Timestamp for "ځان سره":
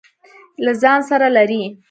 0.81-1.27